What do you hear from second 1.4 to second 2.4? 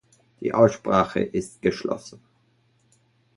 geschlossen.